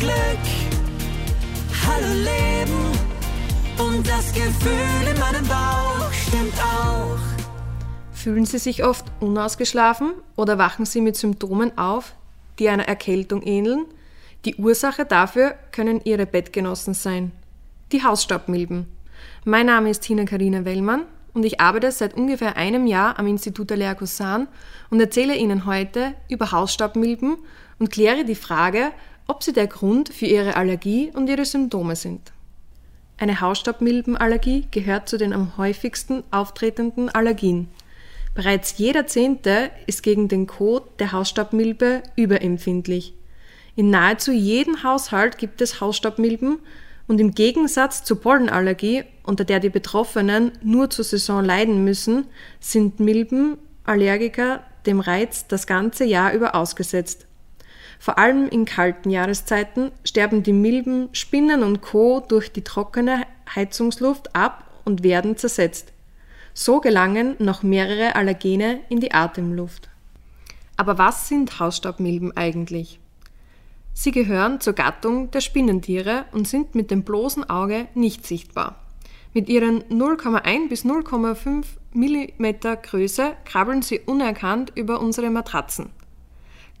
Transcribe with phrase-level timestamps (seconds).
[0.00, 0.14] Glück.
[1.86, 2.98] Hallo Leben
[3.78, 7.18] und das Gefühl in meinem Bauch stimmt auch.
[8.10, 12.14] Fühlen Sie sich oft unausgeschlafen oder wachen Sie mit Symptomen auf,
[12.58, 13.84] die einer Erkältung ähneln?
[14.46, 17.32] Die Ursache dafür können Ihre Bettgenossen sein.
[17.92, 18.86] Die Hausstaubmilben.
[19.44, 21.02] Mein Name ist Tina Karina Wellmann
[21.34, 24.48] und ich arbeite seit ungefähr einem Jahr am Institut Alea Cousin
[24.88, 27.36] und erzähle Ihnen heute über Hausstaubmilben
[27.78, 28.92] und kläre die Frage,
[29.30, 32.32] ob sie der Grund für Ihre Allergie und Ihre Symptome sind.
[33.16, 37.68] Eine Hausstaubmilbenallergie gehört zu den am häufigsten auftretenden Allergien.
[38.34, 43.14] Bereits jeder Zehnte ist gegen den Kot der Hausstaubmilbe überempfindlich.
[43.76, 46.58] In nahezu jedem Haushalt gibt es Hausstaubmilben
[47.06, 52.26] und im Gegensatz zur Pollenallergie, unter der die Betroffenen nur zur Saison leiden müssen,
[52.58, 57.28] sind Milben Allergiker dem Reiz das ganze Jahr über ausgesetzt.
[58.00, 62.24] Vor allem in kalten Jahreszeiten sterben die Milben, Spinnen und Co.
[62.26, 65.92] durch die trockene Heizungsluft ab und werden zersetzt.
[66.54, 69.90] So gelangen noch mehrere Allergene in die Atemluft.
[70.78, 72.98] Aber was sind Hausstaubmilben eigentlich?
[73.92, 78.76] Sie gehören zur Gattung der Spinnentiere und sind mit dem bloßen Auge nicht sichtbar.
[79.34, 85.90] Mit ihren 0,1 bis 0,5 mm Größe krabbeln sie unerkannt über unsere Matratzen.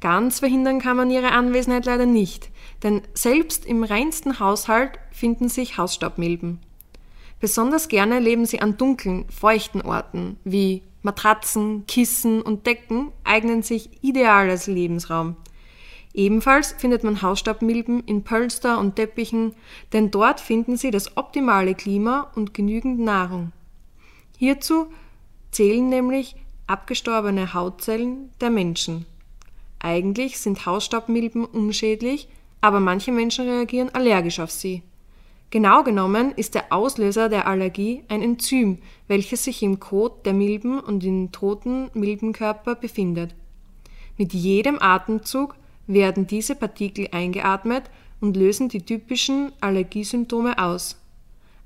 [0.00, 2.50] Ganz verhindern kann man ihre Anwesenheit leider nicht,
[2.82, 6.58] denn selbst im reinsten Haushalt finden sich Hausstaubmilben.
[7.38, 14.02] Besonders gerne leben sie an dunklen, feuchten Orten wie Matratzen, Kissen und Decken eignen sich
[14.02, 15.36] ideal als Lebensraum.
[16.12, 19.54] Ebenfalls findet man Hausstaubmilben in Pölster und Teppichen,
[19.92, 23.52] denn dort finden sie das optimale Klima und genügend Nahrung.
[24.36, 24.86] Hierzu
[25.50, 29.06] zählen nämlich abgestorbene Hautzellen der Menschen.
[29.80, 32.28] Eigentlich sind Hausstaubmilben unschädlich,
[32.60, 34.82] aber manche Menschen reagieren allergisch auf sie.
[35.50, 40.78] Genau genommen ist der Auslöser der Allergie ein Enzym, welches sich im Kot der Milben
[40.78, 43.34] und im toten Milbenkörper befindet.
[44.16, 45.56] Mit jedem Atemzug
[45.88, 47.84] werden diese Partikel eingeatmet
[48.20, 51.00] und lösen die typischen Allergiesymptome aus.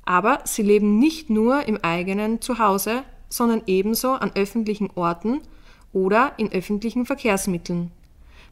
[0.05, 5.41] Aber sie leben nicht nur im eigenen Zuhause, sondern ebenso an öffentlichen Orten
[5.93, 7.91] oder in öffentlichen Verkehrsmitteln.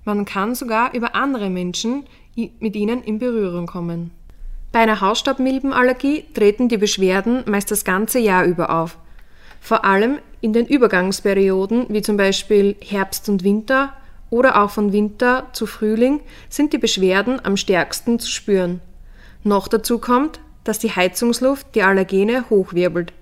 [0.04, 2.04] Man kann sogar über andere Menschen
[2.34, 4.10] mit ihnen in Berührung kommen.
[4.72, 8.98] Bei einer Hausstaubmilbenallergie treten die Beschwerden meist das ganze Jahr über auf.
[9.60, 13.92] Vor allem in den Übergangsperioden, wie zum Beispiel Herbst und Winter
[14.30, 18.80] oder auch von Winter zu Frühling, sind die Beschwerden am stärksten zu spüren.
[19.44, 23.12] Noch dazu kommt, dass die Heizungsluft die Allergene hochwirbelt.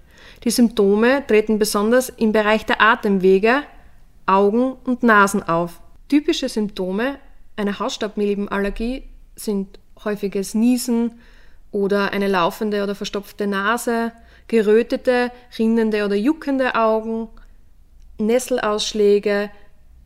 [0.45, 3.63] Die Symptome treten besonders im Bereich der Atemwege,
[4.25, 5.80] Augen und Nasen auf.
[6.11, 7.19] Typische Symptome
[7.57, 9.05] einer Hausstaubmilbenallergie
[9.37, 11.13] sind häufiges Niesen,
[11.73, 14.13] oder eine laufende oder verstopfte Nase,
[14.49, 17.29] gerötete, rinnende oder juckende Augen,
[18.19, 19.51] Nesselausschläge,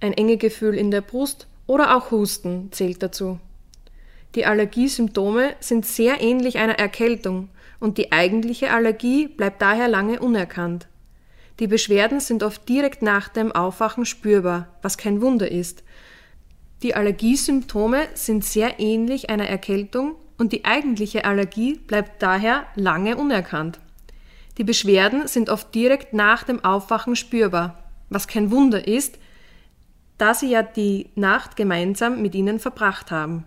[0.00, 3.40] ein enge Gefühl in der Brust oder auch Husten zählt dazu.
[4.34, 7.48] Die Allergiesymptome sind sehr ähnlich einer Erkältung
[7.80, 10.86] und die eigentliche Allergie bleibt daher lange unerkannt.
[11.60, 15.84] Die Beschwerden sind oft direkt nach dem Aufwachen spürbar, was kein Wunder ist.
[16.82, 23.78] Die Allergiesymptome sind sehr ähnlich einer Erkältung und die eigentliche Allergie bleibt daher lange unerkannt.
[24.58, 27.78] Die Beschwerden sind oft direkt nach dem Aufwachen spürbar,
[28.08, 29.18] was kein Wunder ist,
[30.18, 33.44] da sie ja die Nacht gemeinsam mit ihnen verbracht haben.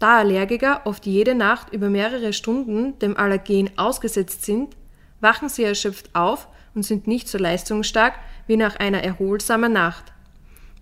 [0.00, 4.76] Da Allergiker oft jede Nacht über mehrere Stunden dem Allergen ausgesetzt sind,
[5.20, 8.14] wachen sie erschöpft auf und sind nicht so leistungsstark
[8.46, 10.12] wie nach einer erholsamen Nacht.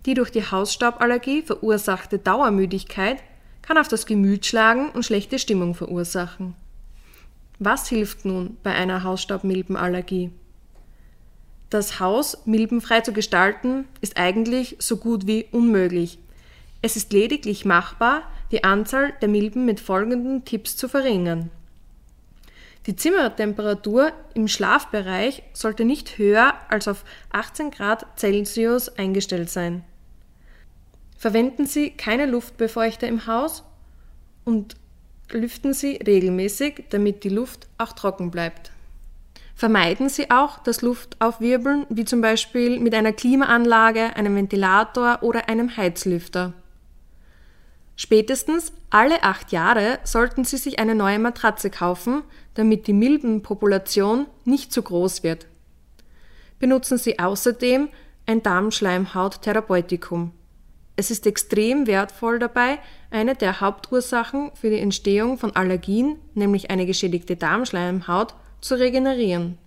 [0.06, 3.22] Die durch die Hausstauballergie verursachte Dauermüdigkeit
[3.62, 6.54] kann auf das Gemüt schlagen und schlechte Stimmung verursachen.
[7.58, 10.30] Was hilft nun bei einer Hausstaubmilbenallergie?
[11.70, 16.18] Das Haus milbenfrei zu gestalten ist eigentlich so gut wie unmöglich.
[16.82, 21.50] Es ist lediglich machbar, die Anzahl der Milben mit folgenden Tipps zu verringern.
[22.86, 29.84] Die Zimmertemperatur im Schlafbereich sollte nicht höher als auf 18 Grad Celsius eingestellt sein.
[31.16, 33.62] Verwenden Sie keine Luftbefeuchter im Haus
[34.44, 34.74] und
[35.30, 38.72] lüften Sie regelmäßig, damit die Luft auch trocken bleibt.
[39.54, 45.76] Vermeiden Sie auch das Luftaufwirbeln, wie zum Beispiel mit einer Klimaanlage, einem Ventilator oder einem
[45.76, 46.52] Heizlüfter.
[47.94, 54.72] Spätestens alle acht Jahre sollten Sie sich eine neue Matratze kaufen, damit die Milbenpopulation nicht
[54.72, 55.46] zu groß wird.
[56.58, 57.88] Benutzen Sie außerdem
[58.26, 60.32] ein Darmschleimhaut-Therapeutikum.
[60.94, 62.78] Es ist extrem wertvoll dabei,
[63.10, 69.58] eine der Hauptursachen für die Entstehung von Allergien, nämlich eine geschädigte Darmschleimhaut, zu regenerieren.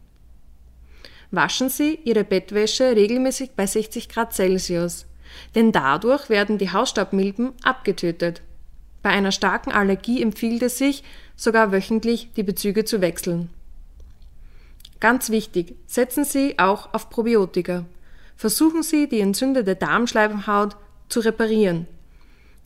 [1.31, 5.05] Waschen Sie Ihre Bettwäsche regelmäßig bei 60 Grad Celsius,
[5.53, 8.41] denn dadurch werden die Hausstaubmilben abgetötet.
[9.05, 11.03] Bei einer starken Allergie empfiehlt es sich,
[11.35, 13.51] sogar wöchentlich die Bezüge zu wechseln.
[14.99, 17.85] Ganz wichtig, setzen Sie auch auf Probiotika.
[18.35, 20.75] Versuchen Sie, die entzündete Darmschleimhaut
[21.07, 21.85] zu reparieren.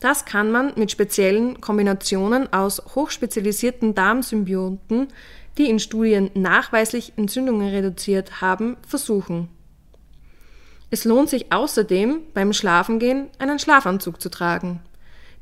[0.00, 5.08] Das kann man mit speziellen Kombinationen aus hochspezialisierten Darmsymbionten,
[5.58, 9.50] die in Studien nachweislich Entzündungen reduziert haben, versuchen.
[10.88, 14.80] Es lohnt sich außerdem beim Schlafengehen einen Schlafanzug zu tragen,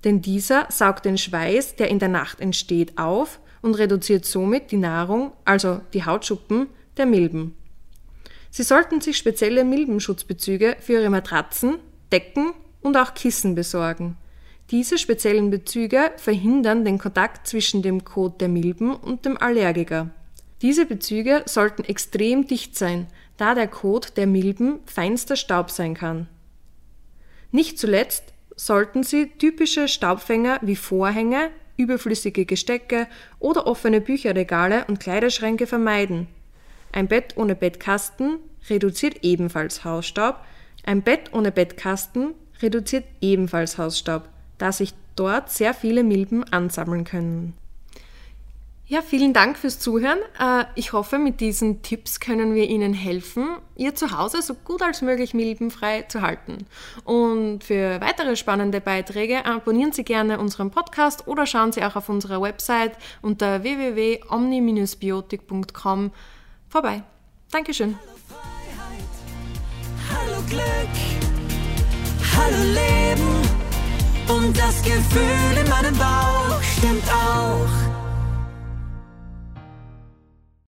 [0.05, 4.77] denn dieser saugt den Schweiß, der in der Nacht entsteht, auf und reduziert somit die
[4.77, 7.57] Nahrung, also die Hautschuppen, der Milben.
[8.51, 11.79] Sie sollten sich spezielle Milbenschutzbezüge für Ihre Matratzen,
[12.13, 14.17] Decken und auch Kissen besorgen.
[14.71, 20.11] Diese speziellen Bezüge verhindern den Kontakt zwischen dem Kot der Milben und dem Allergiker.
[20.61, 23.07] Diese Bezüge sollten extrem dicht sein,
[23.37, 26.29] da der Kot der Milben feinster Staub sein kann.
[27.51, 33.07] Nicht zuletzt sollten Sie typische Staubfänger wie Vorhänge, überflüssige Gestecke
[33.39, 36.27] oder offene Bücherregale und Kleiderschränke vermeiden.
[36.93, 38.39] Ein Bett ohne Bettkasten
[38.69, 40.37] reduziert ebenfalls Hausstaub.
[40.85, 44.29] Ein Bett ohne Bettkasten reduziert ebenfalls Hausstaub,
[44.59, 47.55] da sich dort sehr viele Milben ansammeln können.
[48.91, 50.17] Ja, vielen Dank fürs Zuhören.
[50.41, 55.03] Äh, ich hoffe, mit diesen Tipps können wir Ihnen helfen, Ihr Zuhause so gut als
[55.03, 56.67] möglich milbenfrei zu halten.
[57.05, 62.09] Und für weitere spannende Beiträge abonnieren Sie gerne unseren Podcast oder schauen Sie auch auf
[62.09, 66.11] unserer Website unter www.omni-biotik.com
[66.71, 67.03] vorbei.
[67.51, 67.99] Dankeschön.
[70.11, 70.63] Hallo Glück,
[72.35, 73.43] hallo Leben
[74.29, 77.88] und das Gefühl in meinem Bauch stimmt auch.